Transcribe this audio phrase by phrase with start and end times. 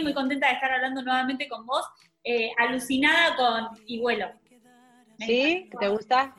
[0.00, 1.84] muy contenta de estar hablando nuevamente con vos,
[2.24, 4.26] eh, alucinada con Y vuelo.
[5.18, 5.68] ¿Sí?
[5.78, 6.34] ¿Te gusta?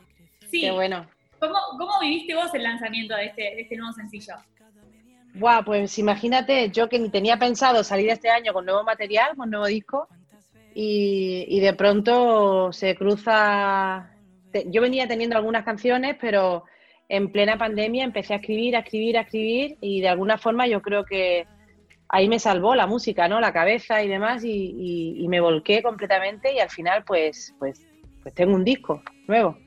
[0.50, 0.62] Sí.
[0.62, 1.08] Qué bueno.
[1.40, 4.36] ¿Cómo, ¿Cómo, viviste vos el lanzamiento de este, de este nuevo sencillo?
[5.36, 9.50] Buah, pues imagínate, yo que ni tenía pensado salir este año con nuevo material, con
[9.50, 10.08] nuevo disco,
[10.76, 14.12] y, y de pronto se cruza.
[14.68, 16.66] Yo venía teniendo algunas canciones, pero
[17.10, 20.82] en plena pandemia empecé a escribir, a escribir, a escribir, y de alguna forma yo
[20.82, 21.48] creo que
[22.14, 23.40] ahí me salvó la música, ¿no?
[23.40, 27.82] La cabeza y demás, y, y, me volqué completamente, y al final, pues, pues,
[28.22, 29.58] pues tengo un disco nuevo.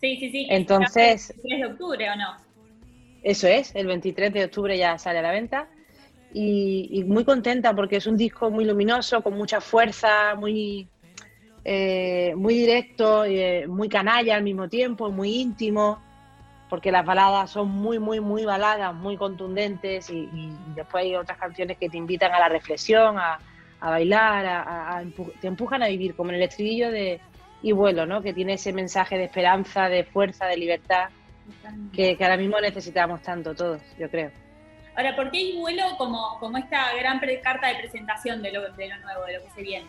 [0.00, 0.46] Sí, sí, sí.
[0.48, 1.30] Entonces.
[1.30, 2.36] ¿El 3 de octubre o no?
[3.20, 5.68] Eso es, el 23 de octubre ya sale a la venta.
[6.32, 10.88] Y, y muy contenta porque es un disco muy luminoso, con mucha fuerza, muy,
[11.64, 16.00] eh, muy directo, eh, muy canalla al mismo tiempo, muy íntimo,
[16.68, 21.38] porque las baladas son muy, muy, muy baladas, muy contundentes y, y después hay otras
[21.38, 23.38] canciones que te invitan a la reflexión, a,
[23.80, 27.20] a bailar, a, a empu te empujan a vivir, como en el estribillo de
[27.62, 28.22] Y vuelo, ¿no?
[28.22, 31.08] que tiene ese mensaje de esperanza, de fuerza, de libertad
[31.92, 34.30] que, que, ahora mismo necesitamos tanto todos, yo creo.
[34.96, 38.88] Ahora, ¿por qué Y vuelo como, como esta gran carta de presentación de lo, de
[38.88, 39.86] lo nuevo, de lo que se viene?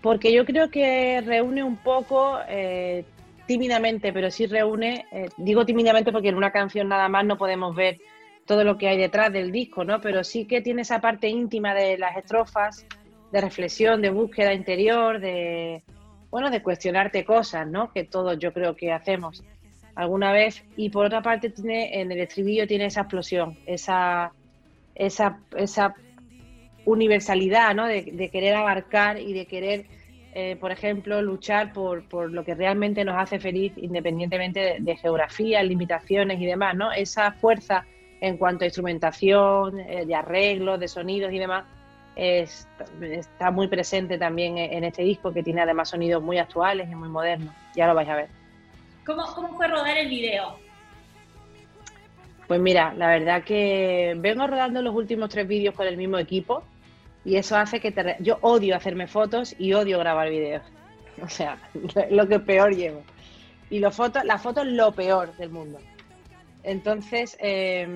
[0.00, 3.04] Porque yo creo que reúne un poco, eh,
[3.46, 7.74] tímidamente, pero sí reúne, eh, digo tímidamente porque en una canción nada más no podemos
[7.74, 7.98] ver
[8.46, 10.00] todo lo que hay detrás del disco, ¿no?
[10.00, 12.86] Pero sí que tiene esa parte íntima de las estrofas,
[13.30, 15.82] de reflexión, de búsqueda interior, de,
[16.30, 17.92] bueno, de cuestionarte cosas, ¿no?
[17.92, 19.42] Que todos yo creo que hacemos
[19.94, 20.64] alguna vez.
[20.76, 24.32] Y por otra parte, tiene, en el estribillo tiene esa explosión, esa,
[24.94, 25.94] esa, esa
[26.84, 27.86] universalidad, ¿no?
[27.86, 29.86] De, de, querer abarcar y de querer,
[30.34, 34.96] eh, por ejemplo, luchar por, por, lo que realmente nos hace feliz, independientemente de, de,
[34.96, 36.90] geografía, limitaciones y demás, ¿no?
[36.90, 37.84] Esa fuerza
[38.20, 41.64] en cuanto a instrumentación, eh, de arreglos, de sonidos y demás,
[42.16, 42.66] es,
[43.00, 47.08] está muy presente también en este disco, que tiene además sonidos muy actuales y muy
[47.08, 47.54] modernos.
[47.74, 48.28] Ya lo vais a ver.
[49.04, 50.56] ¿Cómo, cómo fue rodar el video?
[52.46, 56.62] Pues mira, la verdad que vengo rodando los últimos tres vídeos con el mismo equipo
[57.24, 58.16] y eso hace que te...
[58.20, 60.62] Yo odio hacerme fotos y odio grabar vídeos.
[61.22, 61.58] O sea,
[62.10, 63.02] lo que peor llevo.
[63.68, 65.78] Y los fotos, las fotos lo peor del mundo.
[66.62, 67.86] Entonces, eh,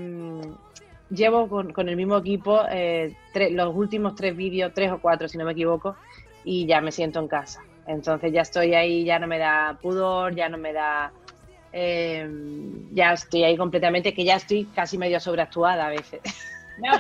[1.11, 5.29] llevo con, con, el mismo equipo eh, tres, los últimos tres vídeos, tres o cuatro
[5.29, 5.97] si no me equivoco,
[6.45, 7.63] y ya me siento en casa.
[7.87, 11.13] Entonces ya estoy ahí, ya no me da pudor, ya no me da...
[11.73, 12.29] Eh,
[12.93, 16.21] ya estoy ahí completamente, que ya estoy casi medio sobreactuada a veces.
[16.79, 16.93] No,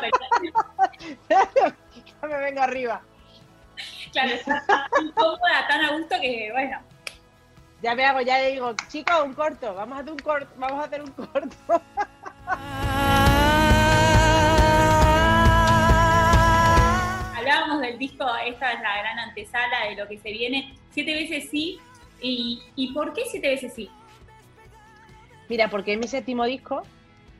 [1.28, 1.74] pero...
[2.28, 3.02] me vengo arriba.
[4.12, 6.80] Claro, está tan cómoda, tan a gusto que, bueno.
[7.82, 10.80] Ya me hago, ya le digo, chicos, un corto, vamos a hacer un corto, vamos
[10.80, 11.56] a hacer un corto.
[17.36, 21.50] Hablábamos del disco, esta es la gran antesala de lo que se viene, siete veces
[21.50, 21.78] sí,
[22.20, 23.90] y, ¿y por qué siete veces sí?
[25.48, 26.82] Mira, porque es mi séptimo disco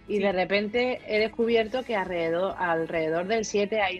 [0.06, 0.22] y sí.
[0.22, 3.98] de repente he descubierto que alrededor, alrededor del 7 hay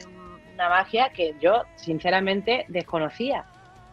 [0.56, 3.44] una magia que yo sinceramente desconocía.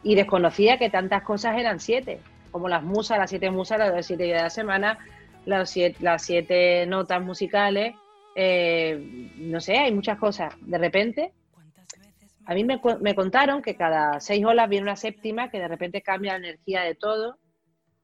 [0.01, 2.19] Y desconocía que tantas cosas eran siete,
[2.51, 4.97] como las musas, las siete musas, las siete días de la semana,
[5.45, 7.95] las siete, las siete notas musicales,
[8.35, 10.53] eh, no sé, hay muchas cosas.
[10.61, 11.33] De repente,
[12.45, 16.01] a mí me, me contaron que cada seis olas viene una séptima que de repente
[16.01, 17.37] cambia la energía de todo,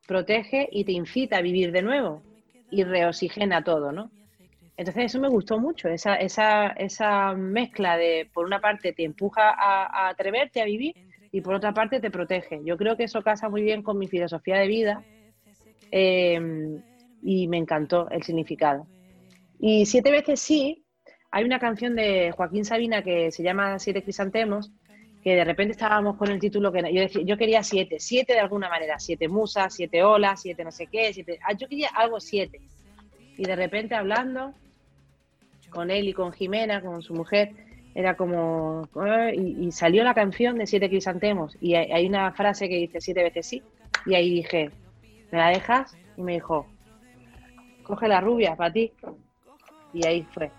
[0.08, 2.24] protege y te incita a vivir de nuevo
[2.72, 4.12] y reoxigena todo, ¿no?
[4.80, 9.50] Entonces eso me gustó mucho, esa, esa, esa mezcla de, por una parte, te empuja
[9.50, 10.96] a, atreverte a vivir
[11.34, 12.62] y por otra parte te protege.
[12.64, 15.04] Yo creo que eso casa muy bien con mi filosofía de vida
[15.92, 16.80] eh,
[17.22, 18.88] y me encantó el significado.
[19.60, 20.86] Y siete veces sí,
[21.30, 24.72] hay una canción de Joaquín Sabina que se llama Siete Crisantemos,
[25.22, 28.40] que de repente estábamos con el título que yo decía, yo quería siete, siete de
[28.40, 32.22] alguna manera, siete musas, siete olas, siete no sé qué, siete, ah, yo quería algo
[32.22, 32.62] siete.
[33.38, 34.54] Y de repente hablando
[35.70, 37.52] con él y con Jimena, con su mujer,
[37.96, 38.88] era como,
[39.34, 43.02] y, y salió la canción de Siete Crisantemos, y hay, hay una frase que dice
[43.02, 43.64] siete veces sí,
[44.06, 44.72] y ahí dije,
[45.32, 45.98] ¿me la dejas?
[46.16, 46.66] Y me dijo,
[47.84, 48.92] coge la rubia para ti.
[49.94, 50.52] Y ahí fue.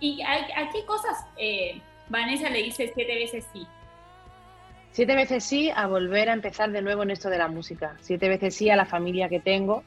[0.00, 3.66] ¿Y a, a qué cosas eh, Vanessa le dice siete veces sí?
[4.92, 7.96] Siete veces sí a volver a empezar de nuevo en esto de la música.
[8.00, 9.84] Siete veces sí a la familia que tengo.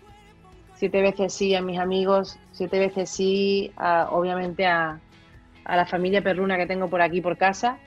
[0.81, 2.39] Siete veces sí a mis amigos.
[2.53, 4.99] Siete veces sí, a, obviamente, a,
[5.63, 7.77] a la familia perruna que tengo por aquí, por casa.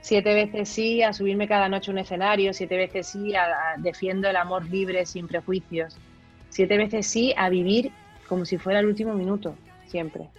[0.00, 2.54] Siete veces sí a subirme cada noche a un escenario.
[2.54, 5.98] Siete veces sí a, a defiendo el amor libre, sin prejuicios.
[6.48, 7.92] Siete veces sí a vivir
[8.26, 9.54] como si fuera el último minuto,
[9.84, 10.30] siempre.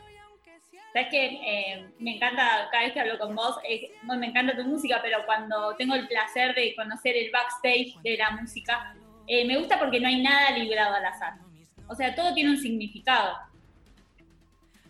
[0.91, 3.59] Sabes que eh, me encanta, cada vez que hablo con vos,
[4.17, 8.31] me encanta tu música, pero cuando tengo el placer de conocer el backstage de la
[8.31, 8.95] música,
[9.27, 11.44] eh, me gusta porque no hay nada librado al azar.
[11.87, 13.35] O sea, todo tiene un significado.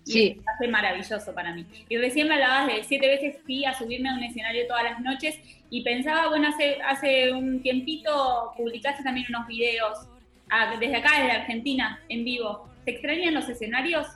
[0.04, 0.40] Sí.
[0.46, 1.66] hace maravilloso para mí.
[1.90, 5.00] Y recién me hablabas de siete veces fui a subirme a un escenario todas las
[5.00, 5.40] noches
[5.72, 10.08] y pensaba, bueno, hace, hace un tiempito publicaste también unos videos
[10.52, 12.70] ah, desde acá, desde Argentina, en vivo.
[12.86, 14.08] ¿Te extrañan los escenarios?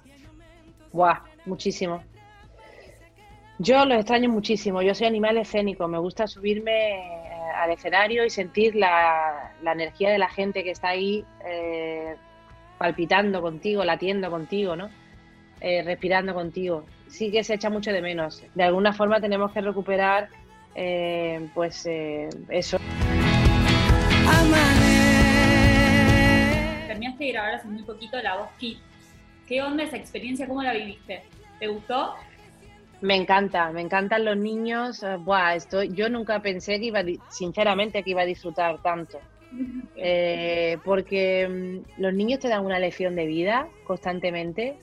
[0.91, 2.03] Buah, muchísimo.
[3.57, 4.81] Yo los extraño muchísimo.
[4.81, 5.87] Yo soy animal escénico.
[5.87, 10.89] Me gusta subirme eh, al escenario y sentir la, energía de la gente que está
[10.89, 12.15] ahí eh,
[12.79, 14.89] palpitando contigo, latiendo contigo, ¿no?
[15.59, 16.85] Eh, respirando contigo.
[17.07, 18.41] Sí que se echa mucho de menos.
[18.55, 20.29] De alguna forma tenemos que recuperar,
[20.73, 22.77] eh, pues, eh, eso.
[26.87, 28.79] Terminaste de grabar hace muy poquito La Voz Kit.
[29.45, 30.47] ¿Qué onda esa experiencia?
[30.47, 31.23] ¿Cómo la viviste?
[31.59, 32.15] ¿Te gustó?
[33.01, 35.05] Me encanta, me encantan los niños.
[35.19, 39.19] Buah, estoy, yo nunca pensé que iba, sinceramente, que iba a disfrutar tanto.
[40.83, 44.77] Porque mm, los niños te dan una lección de vida constantemente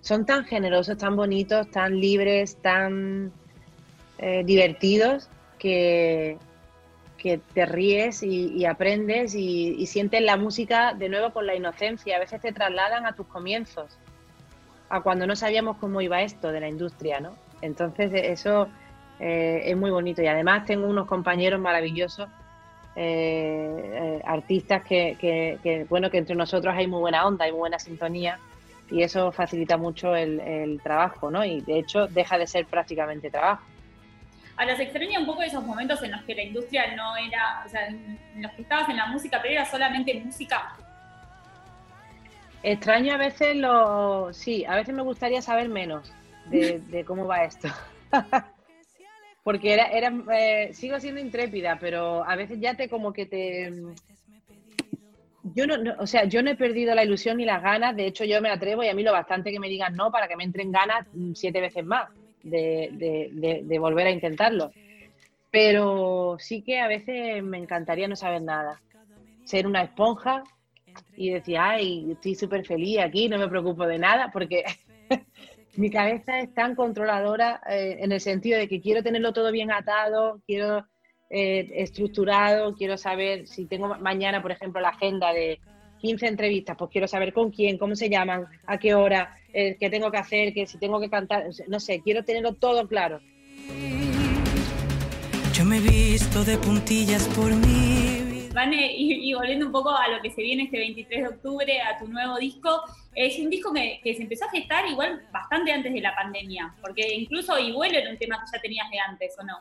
[0.00, 3.32] son tan generosos, tan bonitos, tan libres, tan
[4.18, 5.28] eh, divertidos
[5.58, 6.38] que,
[7.18, 12.16] que te ríes y, aprendes y, sientes la música de nuevo con la inocencia.
[12.16, 13.98] A veces te trasladan a tus comienzos,
[14.88, 17.36] a cuando no sabíamos cómo iba esto de la industria, ¿no?
[17.60, 18.68] Entonces eso
[19.18, 22.28] eh, es muy bonito y además tengo unos compañeros maravillosos.
[22.96, 27.78] Eh, artistas que, que, bueno que entre nosotros hay muy buena onda, hay muy buena
[27.78, 28.38] sintonía
[28.90, 31.44] y eso facilita mucho el, trabajo, ¿no?
[31.44, 33.62] Y de hecho deja de ser prácticamente trabajo.
[34.56, 37.68] Ahora, se extraña un poco esos momentos en los que la industria no era, o
[37.68, 40.76] sea, en los que estabas en la música, pero era solamente música.
[42.62, 44.32] Extraño a veces lo.
[44.32, 46.12] Sí, a veces me gustaría saber menos
[46.46, 47.68] de, cómo va esto.
[49.42, 53.72] Porque era, era eh, sigo siendo intrépida, pero a veces ya te como que te,
[55.54, 57.96] yo no, o sea, yo no he perdido la ilusión ni las ganas.
[57.96, 60.28] De hecho, yo me atrevo y a mí lo bastante que me digan no para
[60.28, 62.08] que me entren ganas mm, siete veces más
[62.42, 64.70] de, volver a intentarlo.
[65.50, 68.80] Pero sí que a veces me encantaría no saber nada.
[69.44, 70.44] Ser una esponja
[71.16, 74.64] y decir, ay, estoy súper feliz aquí, no me preocupo de nada, porque
[75.76, 79.70] mi cabeza es tan controladora eh, en el sentido de que quiero tenerlo todo bien
[79.70, 80.86] atado, quiero
[81.28, 85.60] eh, estructurado, quiero saber si tengo mañana, por ejemplo, la agenda de
[86.00, 89.90] 15 entrevistas, pues quiero saber con quién, cómo se llaman, a qué hora, eh, qué
[89.90, 93.20] tengo que hacer, que si tengo que cantar, no sé, quiero tenerlo todo claro.
[95.52, 98.29] Yo me he visto de puntillas por mí.
[98.54, 101.98] Vane, y, volviendo un poco a lo que se viene este 23 de octubre, a
[101.98, 102.82] tu nuevo disco,
[103.14, 106.74] es un disco que, que, se empezó a gestar igual bastante antes de la pandemia,
[106.80, 109.58] porque incluso Y vuelo era un tema que ya tenías de antes, ¿o no?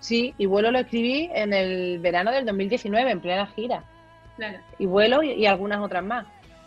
[0.00, 3.84] Sí, y vuelo lo escribí en el verano del 2019, en plena gira.
[4.36, 4.58] Claro.
[4.78, 6.26] Y vuelo y, algunas otras más.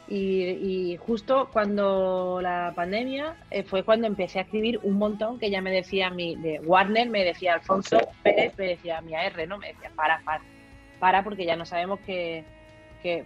[0.10, 5.62] Y, justo cuando la pandemia eh, fue cuando empecé a escribir un montón que ya
[5.62, 9.60] me decía mi, de Warner, me decía Alfonso Pérez, me decía mi AR, ¿no?
[9.60, 10.42] Me decía, para, para,
[11.00, 12.44] para, porque ya no sabemos qué,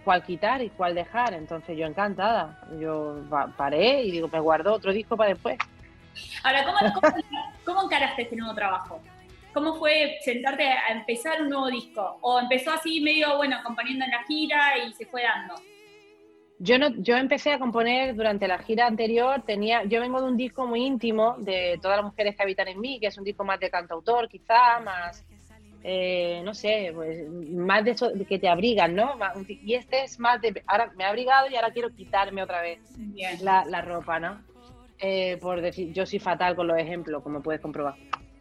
[0.04, 1.34] cuál quitar y cuál dejar.
[1.34, 3.20] Entonces yo encantada, yo
[3.56, 5.58] paré y digo, me guardo otro disco para después.
[6.44, 6.78] Ahora, ¿cómo,
[7.64, 9.00] cómo encaraste este nuevo trabajo?
[9.52, 12.18] ¿Cómo fue sentarte a empezar un nuevo disco?
[12.22, 15.54] ¿O empezó así medio, bueno, acompañando en la gira y se fue dando?
[16.58, 20.36] Yo, no, yo empecé a componer durante la gira anterior, tenía, yo vengo de un
[20.36, 23.44] disco muy íntimo de todas las mujeres que habitan en mí, que es un disco
[23.44, 25.24] más de cantautor quizá, más,
[25.84, 29.14] eh, no sé, pues, más de eso de que te abrigan, ¿no?
[29.48, 32.78] Y este es más de, ahora me ha abrigado y ahora quiero quitarme otra vez
[33.40, 34.40] la, la, ropa, ¿no?
[35.00, 37.94] Eh, por decir, yo soy fatal con los ejemplos, como puedes comprobar.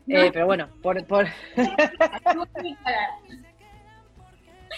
[0.08, 1.04] Eh, pero bueno, por...
[1.06, 1.26] por...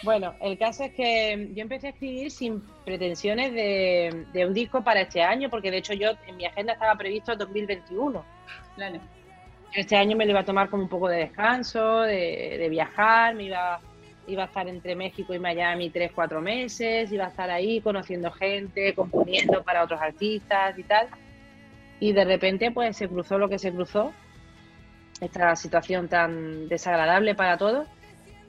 [0.03, 5.01] bueno, el caso es que yo empecé a escribir sin pretensiones de, un disco para
[5.01, 8.24] este año, porque de hecho yo en mi agenda estaba previsto el 2021.
[8.75, 9.00] Claro.
[9.75, 13.46] Este año me lo iba a tomar como un poco de descanso, de, viajar, me
[13.46, 13.80] iba,
[14.27, 18.32] iba a estar entre México y Miami tres, cuatro meses, iba a estar ahí conociendo
[18.32, 21.08] gente, componiendo para otros artistas y tal.
[22.00, 24.13] Y de repente pues se cruzó lo que se cruzó
[25.20, 27.88] esta situación tan desagradable para todos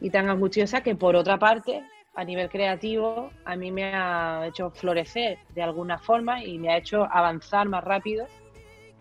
[0.01, 1.83] y tan angustiosa que por otra parte
[2.15, 6.77] a nivel creativo a mí me ha hecho florecer de alguna forma y me ha
[6.77, 8.27] hecho avanzar más rápido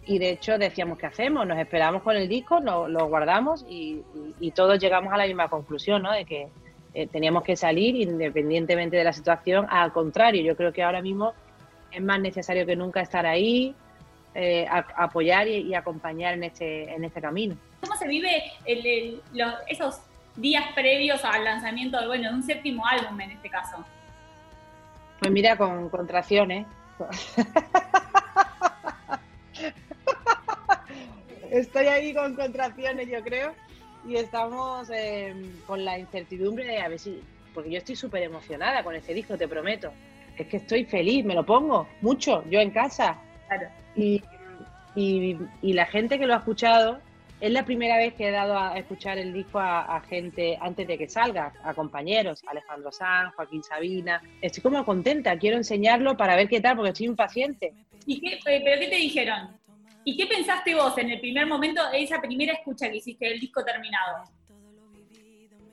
[0.05, 4.03] y de hecho decíamos qué hacemos, nos esperamos con el disco, lo, lo guardamos y,
[4.55, 6.11] todos llegamos a la misma conclusión, ¿no?
[6.11, 6.47] De que
[6.93, 9.65] eh, teníamos que salir independientemente de la situación.
[9.69, 11.33] Al contrario, yo creo que ahora mismo
[11.91, 13.73] es más necesario que nunca estar ahí,
[14.35, 17.55] eh, apoyar y, acompañar en este, en este camino.
[17.81, 18.51] ¿Cómo se vive
[19.67, 20.01] esos
[20.35, 23.77] días previos al lanzamiento de, bueno, de un séptimo álbum en este caso?
[25.19, 26.67] Pues mira, con contracciones.
[31.53, 33.53] Estoy ahí con contracciones, yo creo,
[34.07, 37.21] y estamos em, con la incertidumbre de a ver si,
[37.53, 39.91] porque yo estoy súper emocionada con este disco, te prometo.
[40.35, 43.19] Es que estoy feliz, me lo pongo mucho, yo en casa.
[43.95, 44.23] Y,
[44.95, 46.99] y, la gente que lo ha escuchado,
[47.39, 50.97] es la primera vez que he dado a escuchar el disco a, gente antes de
[50.97, 54.23] que salga, a compañeros, Alejandro Sanz, Joaquín Sabina.
[54.41, 57.73] Estoy como contenta, quiero enseñarlo para ver qué tal, porque estoy impaciente.
[58.07, 59.62] ¿Y qué, eh, ¿Pero qué te dijeron?
[60.05, 63.63] ¿Y qué pensaste vos en el primer momento, esa primera escucha que hiciste del disco
[63.63, 64.23] terminado?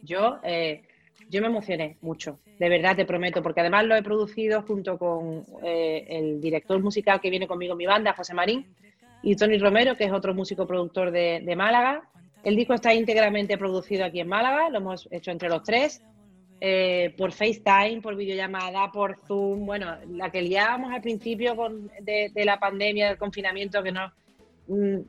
[0.03, 0.83] Yo, eh,
[1.29, 5.45] yo me emocioné mucho, de verdad te prometo, porque además lo he producido junto con
[5.65, 8.75] eh, el director musical que viene conmigo mi banda, José Marín,
[9.23, 12.09] y Tony Romero, que es otro músico productor de, Málaga.
[12.43, 16.03] El disco está íntegramente producido aquí en Málaga, lo hemos hecho entre los tres,
[16.61, 22.31] eh, por FaceTime, por videollamada, por Zoom, bueno, la que liábamos al principio con, de,
[22.35, 24.13] de, la pandemia, del confinamiento, que no,
[24.71, 25.01] Mm,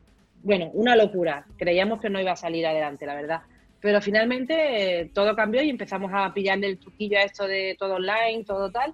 [0.42, 1.46] bueno, una locura.
[1.56, 3.42] Creíamos que no iba a salir adelante, la verdad.
[3.80, 7.94] Pero finalmente eh, todo cambió y empezamos a pillarle el truquillo a esto de todo
[7.94, 8.92] online, todo tal.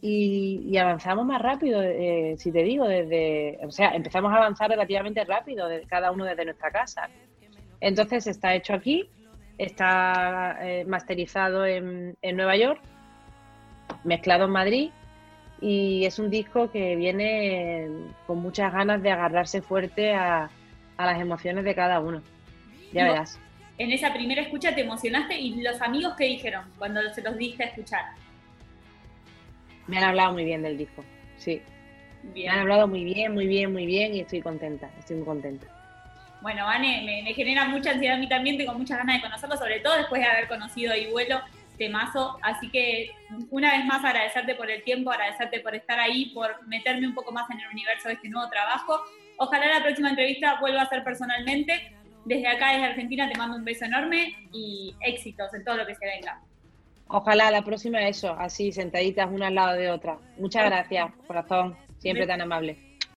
[0.00, 5.24] Y, avanzamos más rápido, eh, si te digo, desde, o sea, empezamos a avanzar relativamente
[5.24, 7.08] rápido, cada uno desde nuestra casa.
[7.80, 9.08] Entonces está hecho aquí,
[9.58, 12.80] está eh, masterizado en, en Nueva York,
[14.04, 14.90] mezclado en Madrid
[15.60, 17.88] y es un disco que viene
[18.26, 20.50] con muchas ganas de agarrarse fuerte a,
[20.98, 22.22] las emociones de cada uno.
[22.92, 23.40] Ya verás.
[23.78, 27.64] En esa primera escucha te emocionaste y los amigos qué dijeron cuando se los diste
[27.64, 28.04] a escuchar.
[29.86, 31.02] Me han hablado muy bien del disco,
[31.38, 31.60] sí.
[32.34, 35.66] Me han hablado muy bien, muy bien, muy bien y estoy contenta, estoy muy contenta.
[36.44, 39.56] Bueno, Vane, me, me genera mucha ansiedad a mí también, tengo muchas ganas de conocerlo,
[39.56, 41.40] sobre todo después de haber conocido a Ibuelo
[41.78, 42.38] temazo.
[42.42, 43.12] Así que
[43.48, 47.32] una vez más agradecerte por el tiempo, agradecerte por estar ahí, por meterme un poco
[47.32, 49.00] más en el universo de este nuevo trabajo.
[49.38, 51.96] Ojalá la próxima entrevista vuelva a ser personalmente.
[52.26, 55.94] Desde acá, desde Argentina, te mando un beso enorme y éxitos en todo lo que
[55.94, 56.42] se venga.
[57.06, 60.18] Ojalá la próxima eso, así sentaditas una al lado de otra.
[60.36, 62.93] Muchas gracias, corazón, siempre tan amable.